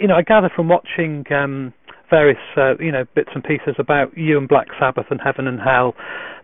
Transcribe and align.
you 0.00 0.08
know, 0.08 0.14
I 0.14 0.22
gather 0.22 0.50
from 0.54 0.68
watching 0.68 1.24
um, 1.32 1.72
various, 2.10 2.38
uh, 2.56 2.76
you 2.78 2.92
know, 2.92 3.04
bits 3.14 3.30
and 3.34 3.42
pieces 3.42 3.74
about 3.78 4.16
you 4.16 4.36
and 4.38 4.48
Black 4.48 4.66
Sabbath 4.78 5.06
and 5.10 5.20
Heaven 5.24 5.46
and 5.46 5.60
Hell, 5.60 5.94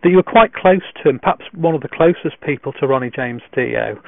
that 0.03 0.09
you 0.09 0.17
were 0.17 0.23
quite 0.23 0.55
close 0.55 0.83
to 1.03 1.11
him, 1.11 1.19
perhaps 1.19 1.45
one 1.55 1.75
of 1.75 1.83
the 1.83 1.89
closest 1.89 2.41
people 2.45 2.73
to 2.81 2.87
Ronnie 2.87 3.11
James 3.15 3.43
Dio. 3.55 3.99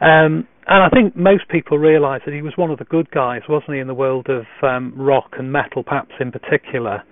Um, 0.00 0.46
and 0.68 0.84
I 0.84 0.88
think 0.92 1.16
most 1.16 1.48
people 1.48 1.78
realise 1.78 2.22
that 2.26 2.34
he 2.34 2.42
was 2.42 2.52
one 2.56 2.70
of 2.70 2.78
the 2.78 2.84
good 2.84 3.10
guys, 3.10 3.42
wasn't 3.48 3.74
he, 3.74 3.80
in 3.80 3.88
the 3.88 3.94
world 3.94 4.28
of 4.28 4.44
um, 4.62 4.94
rock 4.96 5.32
and 5.38 5.50
metal, 5.50 5.82
perhaps 5.82 6.12
in 6.20 6.30
particular. 6.30 7.02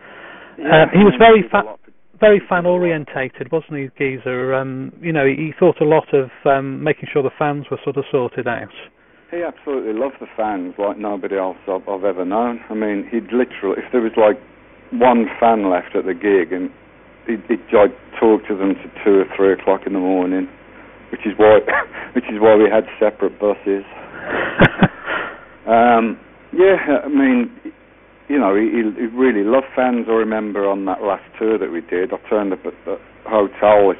Yeah, 0.59 0.85
uh, 0.85 0.87
he 0.93 1.05
was 1.05 1.15
very 1.19 1.43
fa- 1.51 1.77
very 2.21 2.41
fan 2.49 2.65
orientated, 2.65 3.51
wasn't 3.53 3.77
he, 3.77 3.89
Geezer? 3.99 4.55
Um, 4.55 4.93
you 5.01 5.13
know, 5.13 5.27
he, 5.27 5.35
he 5.37 5.53
thought 5.59 5.81
a 5.81 5.85
lot 5.85 6.15
of 6.15 6.31
um, 6.45 6.83
making 6.83 7.09
sure 7.13 7.23
the 7.23 7.31
fans 7.39 7.67
were 7.71 7.79
sort 7.85 7.97
of 7.97 8.05
sorted 8.11 8.47
out. 8.47 8.73
He 9.31 9.43
absolutely 9.43 9.93
loved 9.93 10.17
the 10.21 10.31
fans 10.37 10.75
like 10.79 10.99
nobody 10.99 11.37
else 11.37 11.57
I've, 11.67 11.89
I've 11.89 12.05
ever 12.05 12.25
known. 12.25 12.61
I 12.71 12.75
mean, 12.75 13.09
he'd 13.11 13.33
literally, 13.35 13.83
if 13.83 13.91
there 13.91 14.01
was 14.01 14.15
like 14.17 14.39
one 14.93 15.27
fan 15.41 15.69
left 15.69 15.97
at 15.97 16.07
the 16.07 16.15
gig, 16.15 16.53
and 16.53 16.71
he'd, 17.27 17.43
he'd 17.49 17.67
like 17.75 17.91
talk 18.21 18.47
to 18.47 18.57
them 18.57 18.75
to 18.75 18.87
two 19.03 19.19
or 19.19 19.27
three 19.35 19.53
o'clock 19.53 19.83
in 19.85 19.95
the 19.95 19.99
morning, 19.99 20.47
which 21.11 21.27
is 21.27 21.35
why, 21.37 21.59
which 22.15 22.27
is 22.31 22.39
why 22.39 22.55
we 22.55 22.71
had 22.71 22.87
separate 23.03 23.35
buses. 23.41 23.83
um, 25.67 26.15
yeah, 26.55 27.03
I 27.03 27.09
mean, 27.09 27.51
you 28.29 28.39
know, 28.39 28.55
he, 28.55 28.71
he 28.71 29.07
really 29.11 29.43
loved 29.43 29.67
fans. 29.75 30.07
I 30.09 30.13
remember 30.13 30.71
on 30.71 30.85
that 30.85 31.03
last 31.03 31.25
tour 31.37 31.59
that 31.59 31.73
we 31.73 31.81
did, 31.81 32.13
I 32.13 32.19
turned 32.31 32.53
up 32.53 32.65
at 32.65 32.75
the 32.85 32.97
hotel. 33.27 33.91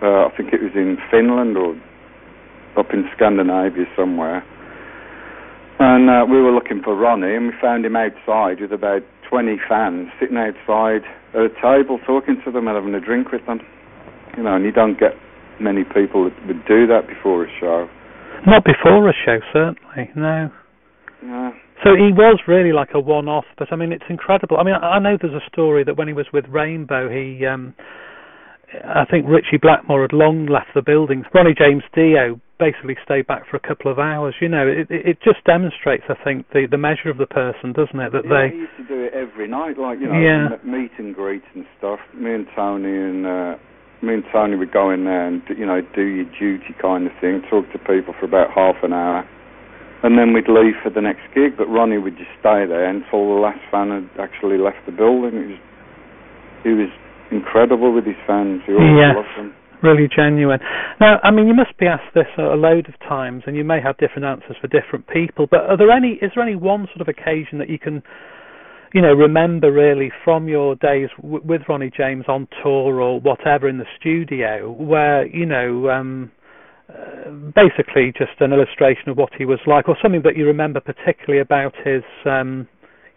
Uh, 0.00 0.26
I 0.26 0.30
think 0.36 0.52
it 0.52 0.62
was 0.62 0.72
in 0.76 0.98
Finland 1.10 1.56
or 1.56 1.74
up 2.76 2.92
in 2.92 3.08
Scandinavia 3.16 3.84
somewhere. 3.96 4.44
And 5.78 6.08
uh, 6.08 6.24
we 6.30 6.40
were 6.40 6.52
looking 6.52 6.80
for 6.82 6.94
Ronnie, 6.94 7.34
and 7.34 7.48
we 7.48 7.52
found 7.60 7.84
him 7.84 7.96
outside 7.96 8.60
with 8.60 8.72
about 8.72 9.02
20 9.28 9.56
fans 9.68 10.08
sitting 10.20 10.36
outside 10.36 11.02
at 11.34 11.40
a 11.40 11.52
table 11.60 11.98
talking 12.06 12.36
to 12.44 12.52
them 12.52 12.68
and 12.68 12.76
having 12.76 12.94
a 12.94 13.00
drink 13.00 13.32
with 13.32 13.44
them. 13.46 13.60
You 14.36 14.44
know, 14.44 14.54
and 14.56 14.64
you 14.64 14.72
don't 14.72 14.98
get 14.98 15.12
many 15.60 15.84
people 15.84 16.24
that 16.24 16.36
would 16.46 16.64
do 16.66 16.86
that 16.86 17.08
before 17.08 17.44
a 17.44 17.50
show. 17.58 17.88
Not 18.46 18.64
before 18.64 19.08
a 19.08 19.12
show, 19.12 19.38
certainly. 19.52 20.10
No. 20.14 20.50
Yeah. 21.22 21.50
So 21.84 21.96
he 21.96 22.14
was 22.14 22.38
really 22.46 22.72
like 22.72 22.90
a 22.94 23.00
one-off, 23.00 23.44
but 23.58 23.72
I 23.72 23.76
mean, 23.76 23.92
it's 23.92 24.06
incredible. 24.08 24.58
I 24.58 24.64
mean, 24.64 24.74
I, 24.74 24.96
I 24.96 24.98
know 24.98 25.16
there's 25.20 25.34
a 25.34 25.50
story 25.50 25.82
that 25.84 25.96
when 25.96 26.06
he 26.06 26.14
was 26.14 26.26
with 26.32 26.44
Rainbow, 26.48 27.08
he, 27.08 27.44
um, 27.44 27.74
I 28.84 29.04
think 29.10 29.26
Ritchie 29.26 29.58
Blackmore 29.60 30.02
had 30.02 30.12
long 30.12 30.46
left 30.46 30.68
the 30.74 30.82
building. 30.82 31.24
Ronnie 31.34 31.54
James 31.58 31.82
Dio 31.94 32.40
basically 32.62 32.94
stay 33.04 33.22
back 33.22 33.42
for 33.50 33.56
a 33.56 33.64
couple 33.66 33.90
of 33.90 33.98
hours. 33.98 34.34
You 34.40 34.48
know, 34.48 34.66
it, 34.68 34.86
it 34.88 35.18
just 35.24 35.42
demonstrates, 35.44 36.04
I 36.08 36.14
think, 36.22 36.46
the 36.54 36.66
the 36.70 36.78
measure 36.78 37.10
of 37.10 37.18
the 37.18 37.26
person, 37.26 37.72
doesn't 37.74 37.98
it? 37.98 38.12
That 38.14 38.22
yeah, 38.22 38.30
they 38.30 38.46
he 38.54 38.62
used 38.62 38.76
to 38.78 38.86
do 38.86 38.98
it 39.02 39.12
every 39.12 39.48
night, 39.48 39.74
like 39.78 39.98
you 39.98 40.06
know, 40.06 40.14
Yeah. 40.20 40.54
meet 40.62 40.92
and 40.98 41.10
greets 41.14 41.46
and 41.54 41.66
stuff. 41.78 41.98
Me 42.14 42.30
and 42.34 42.46
Tony 42.54 42.94
and 42.94 43.26
uh, 43.26 43.54
me 44.06 44.14
and 44.14 44.24
Tony 44.30 44.54
would 44.54 44.70
go 44.70 44.90
in 44.94 45.04
there 45.04 45.26
and 45.26 45.42
you 45.58 45.66
know 45.66 45.82
do 45.94 46.02
your 46.06 46.26
duty 46.38 46.74
kind 46.80 47.06
of 47.06 47.12
thing, 47.20 47.42
talk 47.50 47.66
to 47.72 47.78
people 47.78 48.14
for 48.18 48.26
about 48.26 48.54
half 48.54 48.76
an 48.86 48.92
hour, 48.92 49.26
and 50.06 50.16
then 50.18 50.32
we'd 50.32 50.48
leave 50.48 50.78
for 50.82 50.90
the 50.90 51.02
next 51.02 51.26
gig. 51.34 51.58
But 51.58 51.66
Ronnie 51.66 51.98
would 51.98 52.16
just 52.16 52.30
stay 52.38 52.62
there 52.70 52.86
until 52.86 53.26
the 53.34 53.40
last 53.42 53.60
fan 53.70 53.90
had 53.90 54.06
actually 54.22 54.58
left 54.58 54.86
the 54.86 54.92
building. 54.94 55.34
It 55.34 55.48
was 55.50 55.60
he 56.62 56.70
was 56.78 56.90
incredible 57.34 57.90
with 57.92 58.06
his 58.06 58.18
fans. 58.26 58.62
He 58.66 58.72
always 58.72 58.94
Yes. 59.02 59.16
loved 59.18 59.34
them. 59.36 59.50
Really 59.82 60.08
genuine. 60.14 60.60
Now, 61.00 61.18
I 61.22 61.30
mean, 61.30 61.46
you 61.46 61.54
must 61.54 61.76
be 61.78 61.86
asked 61.86 62.14
this 62.14 62.26
a 62.38 62.56
load 62.56 62.88
of 62.88 62.98
times, 63.00 63.42
and 63.46 63.56
you 63.56 63.64
may 63.64 63.80
have 63.80 63.96
different 63.98 64.24
answers 64.24 64.56
for 64.60 64.68
different 64.68 65.06
people. 65.08 65.46
But 65.50 65.60
are 65.68 65.76
there 65.76 65.90
any? 65.90 66.18
Is 66.22 66.30
there 66.34 66.44
any 66.44 66.56
one 66.56 66.86
sort 66.94 67.00
of 67.00 67.08
occasion 67.08 67.58
that 67.58 67.68
you 67.68 67.78
can, 67.78 68.02
you 68.94 69.02
know, 69.02 69.12
remember 69.12 69.72
really 69.72 70.10
from 70.24 70.48
your 70.48 70.76
days 70.76 71.08
w- 71.20 71.42
with 71.44 71.62
Ronnie 71.68 71.90
James 71.96 72.24
on 72.28 72.48
tour 72.62 73.00
or 73.00 73.20
whatever 73.20 73.68
in 73.68 73.78
the 73.78 73.86
studio, 73.98 74.70
where 74.70 75.26
you 75.26 75.46
know, 75.46 75.90
um, 75.90 76.30
uh, 76.88 77.30
basically 77.54 78.12
just 78.16 78.40
an 78.40 78.52
illustration 78.52 79.08
of 79.08 79.16
what 79.16 79.32
he 79.36 79.44
was 79.44 79.60
like, 79.66 79.88
or 79.88 79.96
something 80.02 80.22
that 80.24 80.36
you 80.36 80.46
remember 80.46 80.80
particularly 80.80 81.40
about 81.40 81.74
his, 81.84 82.02
um, 82.26 82.68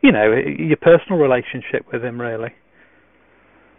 you 0.01 0.11
know, 0.11 0.33
your 0.33 0.77
personal 0.77 1.19
relationship 1.19 1.85
with 1.91 2.03
him, 2.03 2.19
really. 2.19 2.49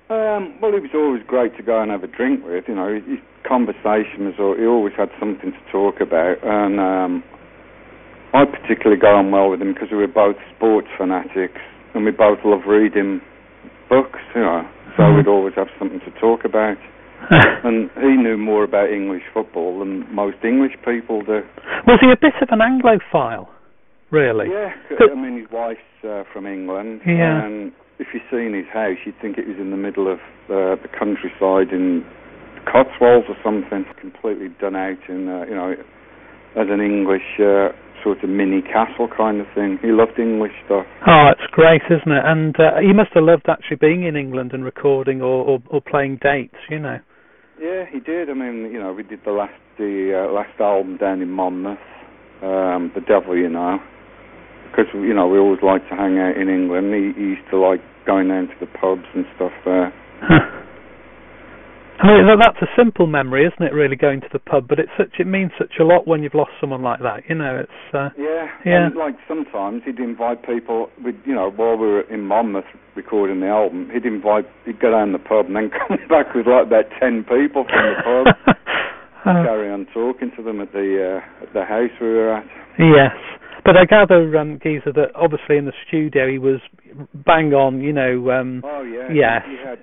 Um, 0.09 0.55
well, 0.63 0.73
he 0.73 0.79
was 0.81 0.95
always 0.95 1.23
great 1.27 1.57
to 1.57 1.63
go 1.63 1.83
and 1.83 1.91
have 1.91 2.05
a 2.05 2.07
drink 2.07 2.45
with. 2.45 2.65
You 2.69 2.75
know, 2.77 2.95
his, 2.95 3.03
his 3.07 3.19
conversation 3.47 4.27
was. 4.31 4.35
al- 4.39 4.57
He 4.57 4.65
always 4.67 4.95
had 4.97 5.11
something 5.19 5.51
to 5.53 5.63
talk 5.73 6.01
about, 6.01 6.39
and 6.43 6.79
um, 6.79 7.25
I 8.33 8.45
particularly 8.45 9.01
got 9.01 9.15
on 9.19 9.31
well 9.33 9.51
with 9.51 9.61
him 9.61 9.73
because 9.75 9.89
we 9.91 9.99
were 9.99 10.07
both 10.07 10.37
sports 10.55 10.87
fanatics, 10.97 11.59
and 11.95 12.05
we 12.05 12.13
both 12.13 12.39
love 12.45 12.67
reading 12.69 13.21
books. 13.89 14.21
You 14.35 14.43
know, 14.43 14.63
so 14.97 15.03
Mhm. 15.03 15.17
we'd 15.17 15.29
always 15.29 15.55
have 15.55 15.69
something 15.79 16.01
to 16.01 16.11
talk 16.21 16.45
about. 16.45 16.77
and 17.31 17.91
he 17.99 18.15
knew 18.15 18.37
more 18.37 18.63
about 18.63 18.91
English 18.91 19.23
football 19.33 19.79
than 19.81 20.05
most 20.15 20.37
English 20.45 20.77
people 20.85 21.23
do. 21.23 21.43
was 21.87 21.99
he 22.01 22.11
a 22.13 22.17
bit 22.17 22.35
of 22.43 22.49
an 22.51 22.61
Anglophile, 22.61 23.49
really? 24.11 24.51
Yeah, 24.51 24.73
I 25.01 25.15
mean 25.15 25.39
his 25.41 25.51
wife's 25.51 25.81
uh, 26.05 26.23
from 26.33 26.47
England, 26.47 27.01
Yeah. 27.07 27.43
and 27.43 27.73
if 27.99 28.09
you 28.13 28.21
seen 28.31 28.55
his 28.55 28.69
house, 28.73 28.99
you'd 29.05 29.19
think 29.21 29.39
it 29.39 29.49
was 29.49 29.57
in 29.59 29.71
the 29.71 29.77
middle 29.77 30.11
of 30.11 30.19
uh, 30.49 30.77
the 30.81 30.89
countryside 30.93 31.73
in 31.73 32.05
Cotswolds 32.65 33.27
or 33.29 33.37
something, 33.43 33.85
completely 34.01 34.49
done 34.61 34.77
out 34.77 34.99
in 35.09 35.29
uh, 35.29 35.45
you 35.47 35.55
know 35.55 35.75
as 36.57 36.67
an 36.69 36.81
English 36.81 37.39
uh, 37.39 37.69
sort 38.03 38.23
of 38.23 38.31
mini 38.31 38.63
castle 38.63 39.09
kind 39.09 39.41
of 39.41 39.47
thing. 39.55 39.79
He 39.83 39.89
loved 39.93 40.19
English 40.19 40.53
stuff. 40.65 40.87
Oh, 41.07 41.29
it's 41.33 41.51
great, 41.53 41.83
isn't 41.91 42.13
it? 42.13 42.25
And 42.25 42.57
uh, 42.59 42.81
you 42.81 42.95
must 42.95 43.11
have 43.15 43.25
loved 43.25 43.49
actually 43.49 43.77
being 43.77 44.05
in 44.05 44.17
England 44.17 44.53
and 44.53 44.65
recording 44.65 45.23
or, 45.23 45.45
or, 45.45 45.59
or 45.69 45.81
playing 45.81 46.19
dates, 46.23 46.57
you 46.71 46.79
know. 46.79 46.99
Yeah, 47.61 47.85
he 47.91 48.01
did. 48.01 48.31
I 48.31 48.35
mean, 48.35 48.71
you 48.73 48.79
know, 48.79 48.93
we 48.93 49.03
did 49.03 49.21
the 49.25 49.33
last 49.33 49.55
the 49.79 50.27
uh, 50.29 50.33
last 50.33 50.61
album 50.61 50.97
down 50.97 51.21
in 51.21 51.31
Monmouth, 51.31 51.79
um, 52.43 52.93
The 52.95 53.01
Devil, 53.07 53.37
you 53.37 53.49
know, 53.49 53.79
because 54.77 54.93
you 54.93 55.15
know 55.15 55.27
we 55.27 55.39
always 55.39 55.63
liked 55.63 55.89
to 55.89 55.97
hang 55.97 56.19
out 56.19 56.37
in 56.37 56.49
England. 56.49 56.93
He, 56.93 57.17
he 57.17 57.29
used 57.33 57.49
to 57.51 57.57
like 57.57 57.81
going 58.05 58.29
down 58.29 58.49
to 58.49 58.55
the 58.61 58.67
pubs 58.67 59.09
and 59.15 59.25
stuff 59.35 59.53
there. 59.65 59.93
I 61.97 62.13
mean, 62.13 62.29
that's 62.39 62.61
a 62.61 62.69
simple 62.77 63.07
memory, 63.07 63.47
isn't 63.49 63.67
it? 63.67 63.73
Really, 63.73 63.97
going 63.97 64.21
to 64.21 64.29
the 64.31 64.39
pub, 64.39 64.69
but 64.69 64.79
it's 64.79 64.93
such 64.99 65.17
it 65.19 65.27
means 65.27 65.51
such 65.59 65.81
a 65.81 65.85
lot 65.85 66.07
when 66.07 66.23
you've 66.23 66.35
lost 66.35 66.53
someone 66.61 66.83
like 66.83 67.01
that. 67.01 67.25
You 67.27 67.37
know, 67.37 67.57
it's 67.65 67.95
uh, 67.95 68.11
Yeah, 68.19 68.53
Yeah. 68.67 68.87
And 68.87 68.97
like 68.97 69.17
sometimes 69.27 69.81
he'd 69.87 69.99
invite 69.99 70.45
people. 70.45 70.91
With 71.03 71.17
you 71.25 71.35
know, 71.35 71.51
while 71.51 71.77
we 71.77 71.89
were 71.89 72.03
in 72.13 72.21
Monmouth 72.21 72.69
recording 72.95 73.41
the 73.41 73.49
album, 73.49 73.89
he'd 73.93 74.05
invite. 74.05 74.45
He'd 74.67 74.79
go 74.79 74.91
down 74.91 75.13
the 75.13 75.19
pub 75.19 75.47
and 75.47 75.57
then 75.57 75.71
come 75.89 75.97
back 76.09 76.35
with 76.35 76.47
like 76.47 76.67
about 76.67 76.85
ten 77.01 77.25
people 77.25 77.65
from 77.65 77.81
the 77.81 77.97
pub. 78.05 78.57
Uh, 79.27 79.43
carry 79.43 79.69
on 79.73 79.85
talking 79.93 80.31
to 80.37 80.41
them 80.41 80.61
at 80.61 80.71
the 80.71 81.19
uh, 81.19 81.43
at 81.43 81.53
the 81.53 81.65
house 81.65 81.91
we 82.01 82.07
were 82.07 82.33
at. 82.33 82.47
yes, 82.79 83.11
but 83.67 83.77
I 83.77 83.85
gather, 83.85 84.37
um, 84.39 84.59
Geezer, 84.63 84.93
that 84.95 85.11
obviously 85.15 85.57
in 85.59 85.67
the 85.67 85.73
studio 85.87 86.31
he 86.31 86.39
was 86.39 86.61
bang 87.15 87.53
on. 87.53 87.81
You 87.83 87.93
know, 87.93 88.31
um, 88.31 88.63
Oh 88.65 88.83
yeah. 88.83 89.09
Yes. 89.13 89.43
He, 89.47 89.57
had 89.59 89.79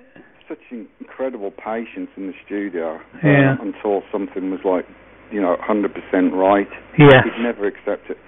such 0.48 0.58
incredible 1.00 1.50
patience 1.52 2.08
in 2.16 2.26
the 2.28 2.34
studio. 2.44 2.96
uh, 2.96 3.18
Yeah. 3.22 3.56
until 3.60 4.02
something 4.12 4.50
was 4.50 4.60
like, 4.64 4.84
you 5.30 5.40
know, 5.40 5.56
100% 5.56 5.88
right. 6.32 6.68
yes, 6.98 7.24
He'd 7.24 7.42
never 7.42 7.66
accept 7.66 8.10
it. 8.10 8.18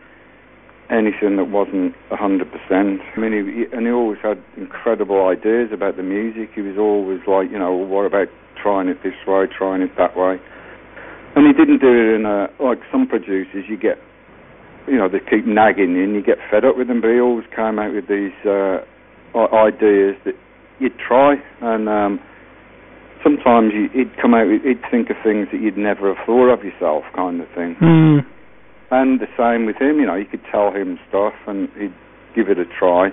Anything 0.88 1.36
that 1.36 1.50
wasn't 1.50 1.94
100%. 2.10 2.46
I 2.70 3.20
mean, 3.20 3.32
he, 3.32 3.40
he, 3.52 3.64
and 3.76 3.86
he 3.86 3.92
always 3.92 4.18
had 4.22 4.38
incredible 4.56 5.26
ideas 5.28 5.70
about 5.74 5.96
the 5.96 6.02
music. 6.02 6.50
He 6.54 6.62
was 6.62 6.78
always 6.78 7.20
like, 7.26 7.50
you 7.50 7.58
know, 7.58 7.74
well, 7.76 7.86
what 7.88 8.06
about 8.06 8.28
trying 8.62 8.88
it 8.88 9.02
this 9.02 9.18
way, 9.26 9.44
trying 9.50 9.82
it 9.82 9.90
that 9.98 10.16
way? 10.16 10.38
And 11.34 11.44
he 11.46 11.52
didn't 11.52 11.80
do 11.82 11.90
it 11.92 12.14
in 12.16 12.24
a, 12.24 12.48
like 12.62 12.78
some 12.90 13.06
producers, 13.06 13.66
you 13.68 13.76
get, 13.76 13.98
you 14.88 14.96
know, 14.96 15.08
they 15.08 15.20
keep 15.20 15.46
nagging 15.46 15.94
you 15.94 16.04
and 16.04 16.14
you 16.14 16.22
get 16.22 16.38
fed 16.50 16.64
up 16.64 16.76
with 16.76 16.88
them, 16.88 17.00
but 17.00 17.10
he 17.10 17.20
always 17.20 17.46
came 17.54 17.78
out 17.78 17.94
with 17.94 18.08
these 18.08 18.34
uh, 18.46 18.82
ideas 19.34 20.16
that 20.24 20.34
you'd 20.78 20.96
try. 20.98 21.36
And 21.60 21.88
um, 21.88 22.20
sometimes 23.22 23.72
you, 23.74 23.88
he'd 23.92 24.16
come 24.20 24.34
out, 24.34 24.46
with, 24.46 24.62
he'd 24.62 24.82
think 24.90 25.10
of 25.10 25.16
things 25.22 25.48
that 25.52 25.60
you'd 25.60 25.78
never 25.78 26.14
have 26.14 26.24
thought 26.26 26.52
of 26.52 26.64
yourself, 26.64 27.04
kind 27.14 27.40
of 27.40 27.48
thing. 27.54 27.76
mm. 27.80 28.20
And 28.88 29.18
the 29.18 29.26
same 29.36 29.66
with 29.66 29.76
him, 29.82 29.98
you 29.98 30.06
know, 30.06 30.14
you 30.14 30.26
could 30.26 30.44
tell 30.50 30.70
him 30.70 30.98
stuff 31.08 31.34
and 31.48 31.68
he'd 31.76 31.94
give 32.36 32.48
it 32.48 32.58
a 32.58 32.64
try. 32.78 33.10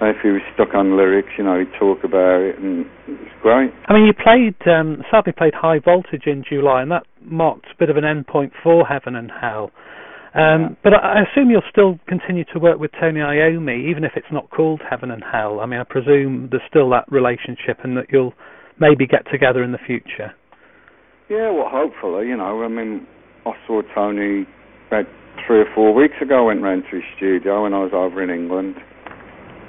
And 0.00 0.10
if 0.10 0.22
he 0.22 0.30
was 0.30 0.42
stuck 0.54 0.74
on 0.74 0.96
lyrics, 0.96 1.30
you 1.38 1.44
know, 1.44 1.58
he'd 1.58 1.72
talk 1.78 2.04
about 2.04 2.40
it 2.40 2.58
and 2.58 2.86
it 3.08 3.18
was 3.18 3.34
great. 3.42 3.72
I 3.86 3.92
mean, 3.92 4.06
you 4.06 4.12
played, 4.12 4.54
um, 4.66 5.02
sadly 5.10 5.32
played 5.32 5.54
High 5.54 5.78
Voltage 5.78 6.26
in 6.26 6.44
July, 6.48 6.82
and 6.82 6.90
that 6.90 7.06
marked 7.20 7.66
a 7.74 7.78
bit 7.78 7.90
of 7.90 7.96
an 7.96 8.04
endpoint 8.04 8.52
for 8.62 8.86
Heaven 8.86 9.16
and 9.16 9.30
Hell. 9.30 9.70
Um. 10.34 10.76
But 10.82 10.94
I 10.94 11.20
I 11.20 11.22
assume 11.30 11.50
you'll 11.50 11.62
still 11.70 11.98
continue 12.08 12.44
to 12.52 12.58
work 12.58 12.78
with 12.78 12.90
Tony 13.00 13.20
Iommi, 13.20 13.90
even 13.90 14.04
if 14.04 14.12
it's 14.16 14.32
not 14.32 14.50
called 14.50 14.80
Heaven 14.88 15.10
and 15.10 15.22
Hell. 15.22 15.60
I 15.60 15.66
mean, 15.66 15.80
I 15.80 15.84
presume 15.84 16.48
there's 16.50 16.62
still 16.68 16.90
that 16.90 17.04
relationship, 17.10 17.78
and 17.84 17.96
that 17.96 18.06
you'll 18.10 18.34
maybe 18.80 19.06
get 19.06 19.30
together 19.30 19.62
in 19.62 19.72
the 19.72 19.78
future. 19.86 20.32
Yeah, 21.28 21.50
well, 21.50 21.68
hopefully, 21.68 22.28
you 22.28 22.36
know, 22.36 22.62
I 22.62 22.68
mean, 22.68 23.06
I 23.46 23.52
saw 23.66 23.82
Tony 23.94 24.46
about 24.88 25.06
three 25.46 25.60
or 25.60 25.70
four 25.74 25.94
weeks 25.94 26.14
ago, 26.20 26.44
I 26.44 26.52
went 26.52 26.62
round 26.62 26.84
to 26.90 26.96
his 26.96 27.04
studio 27.16 27.62
when 27.62 27.72
I 27.72 27.80
was 27.80 27.92
over 27.94 28.22
in 28.22 28.30
England. 28.30 28.76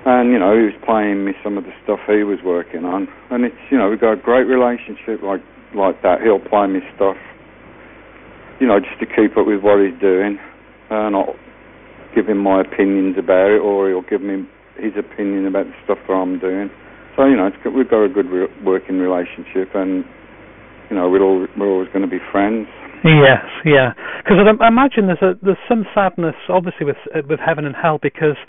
And, 0.05 0.31
you 0.31 0.39
know, 0.39 0.51
he 0.51 0.67
was 0.67 0.75
playing 0.83 1.23
me 1.23 1.31
some 1.43 1.57
of 1.57 1.63
the 1.63 1.71
stuff 1.83 1.99
he 2.07 2.27
was 2.27 2.39
working 2.43 2.83
on. 2.83 3.07
And 3.31 3.45
it's, 3.45 3.55
you 3.71 3.77
know, 3.77 3.89
we've 3.89 4.01
got 4.01 4.13
a 4.13 4.19
great 4.19 4.43
relationship 4.43 5.23
like, 5.23 5.39
like 5.71 6.01
that. 6.03 6.19
He'll 6.19 6.43
play 6.43 6.67
me 6.67 6.83
stuff, 6.95 7.15
you 8.59 8.67
know, 8.67 8.83
just 8.83 8.99
to 8.99 9.07
keep 9.07 9.39
up 9.39 9.47
with 9.47 9.63
what 9.63 9.79
he's 9.79 9.95
doing. 10.03 10.37
And 10.93 11.15
I'll 11.15 11.35
give 12.15 12.29
him 12.29 12.37
my 12.37 12.61
opinions 12.61 13.17
about 13.17 13.49
it, 13.49 13.61
or 13.61 13.89
he'll 13.89 14.05
give 14.05 14.21
me 14.21 14.45
his 14.77 14.93
opinion 14.97 15.47
about 15.47 15.65
the 15.65 15.73
stuff 15.83 15.97
that 16.07 16.13
I'm 16.13 16.39
doing. 16.39 16.69
So, 17.15 17.25
you 17.25 17.37
know, 17.37 17.49
we've 17.75 17.89
got 17.89 18.03
a 18.03 18.09
good 18.09 18.29
re- 18.29 18.53
working 18.63 18.99
relationship. 18.99 19.73
And, 19.73 20.05
you 20.89 20.95
know, 20.95 21.09
we're, 21.09 21.21
all, 21.21 21.45
we're 21.57 21.69
always 21.69 21.89
going 21.89 22.05
to 22.05 22.11
be 22.11 22.21
friends. 22.31 22.67
Yes, 23.03 23.43
yeah. 23.65 23.91
Because 24.23 24.39
I 24.39 24.67
imagine 24.67 25.07
there's 25.07 25.21
a 25.21 25.35
there's 25.43 25.59
some 25.67 25.83
sadness, 25.93 26.35
obviously, 26.47 26.85
with 26.85 26.95
with 27.27 27.39
heaven 27.39 27.65
and 27.65 27.75
hell, 27.75 27.99
because 28.01 28.39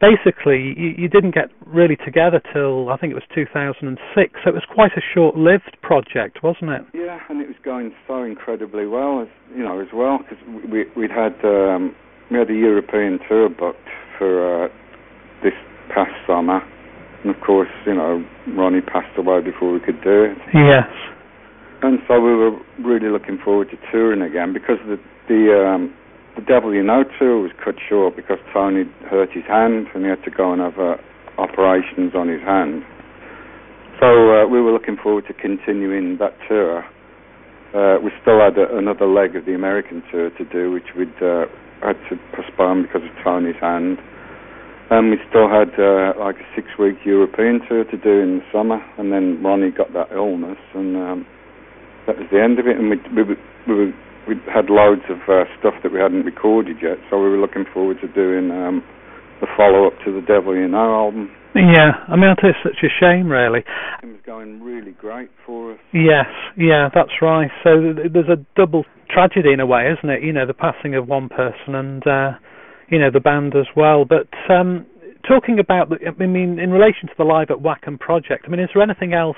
basically 0.00 0.74
you, 0.76 0.94
you 0.96 1.08
didn't 1.08 1.34
get 1.34 1.50
really 1.66 1.96
together 1.96 2.40
till 2.52 2.88
I 2.90 2.96
think 2.96 3.12
it 3.12 3.14
was 3.14 3.28
2006. 3.34 3.98
So 4.44 4.50
it 4.50 4.54
was 4.54 4.66
quite 4.72 4.92
a 4.96 5.02
short-lived 5.14 5.76
project, 5.82 6.42
wasn't 6.42 6.70
it? 6.70 6.82
Yeah, 6.94 7.18
and 7.28 7.40
it 7.40 7.48
was 7.48 7.56
going 7.64 7.92
so 8.06 8.22
incredibly 8.22 8.86
well, 8.86 9.22
as 9.22 9.28
you 9.54 9.62
know, 9.62 9.80
as 9.80 9.88
well, 9.92 10.18
because 10.18 10.38
we 10.70 10.84
we'd 10.96 11.10
had 11.10 11.34
um, 11.44 11.94
we 12.30 12.38
had 12.38 12.50
a 12.50 12.54
European 12.54 13.18
tour 13.28 13.48
booked 13.48 13.88
for 14.18 14.66
uh, 14.66 14.68
this 15.42 15.54
past 15.94 16.14
summer, 16.26 16.60
and 17.24 17.34
of 17.34 17.40
course, 17.42 17.70
you 17.86 17.94
know, 17.94 18.24
Ronnie 18.56 18.82
passed 18.82 19.16
away 19.18 19.40
before 19.40 19.72
we 19.72 19.80
could 19.80 20.02
do 20.02 20.24
it. 20.24 20.38
Yes. 20.54 20.88
And 21.80 22.00
so 22.08 22.18
we 22.20 22.34
were 22.34 22.58
really 22.82 23.08
looking 23.08 23.38
forward 23.44 23.70
to 23.70 23.76
touring 23.92 24.22
again 24.22 24.52
because 24.52 24.78
the 24.86 24.98
the 25.28 25.54
um, 25.54 25.94
the 26.46 26.82
Know 26.82 27.04
tour 27.18 27.42
was 27.42 27.50
cut 27.64 27.74
short 27.88 28.16
because 28.16 28.38
Tony 28.52 28.84
hurt 29.10 29.30
his 29.32 29.44
hand 29.44 29.88
and 29.94 30.04
he 30.04 30.10
had 30.10 30.22
to 30.24 30.30
go 30.30 30.52
and 30.52 30.60
have 30.62 30.78
uh, 30.78 30.96
operations 31.38 32.14
on 32.14 32.28
his 32.28 32.40
hand. 32.42 32.82
So 34.00 34.06
uh, 34.06 34.46
we 34.46 34.60
were 34.60 34.72
looking 34.72 34.96
forward 34.96 35.26
to 35.26 35.34
continuing 35.34 36.18
that 36.18 36.34
tour. 36.48 36.84
Uh, 37.74 37.98
we 38.00 38.10
still 38.22 38.38
had 38.40 38.56
a, 38.56 38.76
another 38.76 39.06
leg 39.06 39.36
of 39.36 39.44
the 39.44 39.54
American 39.54 40.02
tour 40.10 40.30
to 40.30 40.44
do, 40.44 40.70
which 40.70 40.94
we'd 40.96 41.10
uh, 41.20 41.46
had 41.82 41.98
to 42.08 42.16
postpone 42.34 42.82
because 42.82 43.02
of 43.02 43.10
Tony's 43.24 43.58
hand. 43.60 43.98
And 44.90 45.10
we 45.10 45.18
still 45.28 45.50
had 45.50 45.68
uh, 45.76 46.14
like 46.18 46.36
a 46.36 46.48
six-week 46.56 47.04
European 47.04 47.60
tour 47.68 47.84
to 47.84 47.96
do 47.98 48.20
in 48.22 48.38
the 48.38 48.44
summer, 48.50 48.80
and 48.96 49.12
then 49.12 49.42
Ronnie 49.42 49.70
got 49.70 49.92
that 49.92 50.08
illness, 50.12 50.56
and 50.72 50.96
um, 50.96 51.26
that 52.06 52.16
was 52.16 52.26
the 52.32 52.40
end 52.40 52.58
of 52.58 52.66
it. 52.66 52.78
And 52.78 52.88
we 52.88 52.96
we 53.12 53.36
we, 53.68 53.94
we 54.28 54.36
had 54.52 54.68
loads 54.68 55.02
of 55.08 55.18
uh, 55.28 55.48
stuff 55.58 55.74
that 55.82 55.92
we 55.92 55.98
hadn't 55.98 56.24
recorded 56.24 56.76
yet, 56.82 57.00
so 57.08 57.16
we 57.16 57.28
were 57.30 57.40
looking 57.40 57.64
forward 57.72 57.96
to 58.00 58.08
doing 58.12 58.50
um, 58.52 58.84
the 59.40 59.48
follow-up 59.56 59.94
to 60.04 60.12
the 60.12 60.20
Devil 60.20 60.54
You 60.54 60.68
Know 60.68 60.94
album. 60.94 61.30
Yeah, 61.54 61.96
I 62.06 62.14
mean, 62.14 62.30
it's 62.30 62.58
such 62.62 62.84
a 62.84 62.92
shame, 63.00 63.26
really. 63.32 63.64
It 64.02 64.06
was 64.06 64.20
going 64.24 64.62
really 64.62 64.92
great 64.92 65.30
for 65.46 65.72
us. 65.72 65.78
Yes, 65.92 66.28
yeah, 66.56 66.88
that's 66.94 67.10
right. 67.22 67.50
So 67.64 67.94
there's 67.96 68.28
a 68.28 68.44
double 68.54 68.84
tragedy 69.10 69.52
in 69.52 69.60
a 69.60 69.66
way, 69.66 69.88
isn't 69.90 70.10
it? 70.10 70.22
You 70.22 70.32
know, 70.32 70.46
the 70.46 70.54
passing 70.54 70.94
of 70.94 71.08
one 71.08 71.28
person 71.28 71.74
and 71.74 72.06
uh, 72.06 72.30
you 72.90 72.98
know 72.98 73.10
the 73.10 73.20
band 73.20 73.54
as 73.56 73.66
well. 73.74 74.04
But 74.04 74.28
um, 74.52 74.86
talking 75.26 75.58
about, 75.58 75.88
the, 75.88 75.96
I 76.06 76.26
mean, 76.26 76.58
in 76.58 76.70
relation 76.70 77.08
to 77.08 77.14
the 77.16 77.24
Live 77.24 77.50
at 77.50 77.58
Wacken 77.58 77.98
project, 77.98 78.44
I 78.46 78.50
mean, 78.50 78.60
is 78.60 78.68
there 78.74 78.82
anything 78.82 79.14
else? 79.14 79.36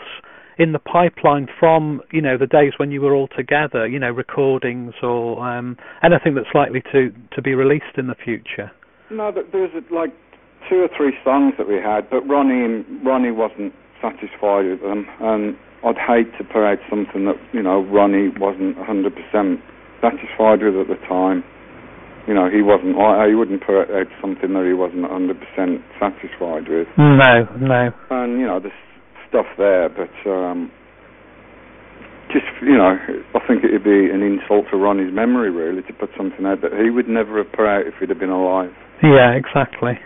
In 0.61 0.73
the 0.73 0.79
pipeline 0.79 1.49
from 1.59 2.03
you 2.13 2.21
know 2.21 2.37
the 2.37 2.47
days 2.47 2.75
when 2.77 2.93
you 2.93 3.01
were 3.01 3.15
all 3.15 3.29
together, 3.35 3.89
you 3.89 3.99
know 3.99 4.11
recordings 4.11 4.93
or 5.03 5.41
um, 5.41 5.79
anything 6.05 6.35
that's 6.35 6.55
likely 6.55 6.83
to 6.93 7.11
to 7.35 7.41
be 7.41 7.55
released 7.55 7.97
in 7.97 8.07
the 8.07 8.15
future? 8.15 8.71
No, 9.11 9.33
there 9.33 9.63
was 9.63 9.73
like 9.91 10.13
two 10.69 10.85
or 10.85 10.89
three 10.95 11.17
songs 11.25 11.55
that 11.57 11.67
we 11.67 11.81
had, 11.81 12.11
but 12.11 12.29
Ronnie 12.29 12.85
Ronnie 13.03 13.33
wasn't 13.33 13.73
satisfied 14.05 14.69
with 14.69 14.85
them, 14.85 15.09
and 15.21 15.57
I'd 15.81 15.97
hate 15.97 16.29
to 16.37 16.45
put 16.45 16.61
out 16.61 16.79
something 16.93 17.25
that 17.25 17.41
you 17.57 17.63
know 17.63 17.81
Ronnie 17.81 18.29
wasn't 18.29 18.77
100% 18.77 19.17
satisfied 20.05 20.61
with 20.61 20.77
at 20.77 20.89
the 20.93 21.01
time. 21.09 21.43
You 22.29 22.35
know, 22.37 22.53
he 22.53 22.61
wasn't. 22.61 23.01
I, 23.01 23.29
He 23.29 23.35
wouldn't 23.35 23.65
put 23.65 23.89
out 23.89 24.07
something 24.21 24.53
that 24.53 24.69
he 24.69 24.77
wasn't 24.77 25.09
100% 25.09 25.41
satisfied 25.97 26.69
with. 26.69 26.87
No, 27.01 27.49
no. 27.57 27.91
And 28.13 28.39
you 28.39 28.47
know, 28.47 28.61
there's 28.61 28.77
stuff 29.31 29.47
there, 29.57 29.89
but 29.89 30.13
um, 30.29 30.71
just 32.29 32.47
you 32.63 32.77
know, 32.77 32.99
I 33.35 33.41
think 33.47 33.65
it'd 33.65 33.85
be 33.85 34.11
an 34.11 34.23
insult 34.23 34.67
to 34.71 34.77
Ronnie's 34.77 35.15
memory 35.15 35.51
really 35.51 35.83
to 35.83 35.93
put 35.95 36.11
something 36.17 36.45
out 36.45 36.61
that 36.63 36.75
he 36.75 36.91
would 36.91 37.09
never 37.09 37.43
have 37.43 37.51
put 37.53 37.67
out 37.67 37.87
if 37.87 37.95
he'd 37.99 38.11
have 38.11 38.19
been 38.19 38.31
alive. 38.31 38.75
Yeah, 39.03 39.33
exactly. 39.33 39.99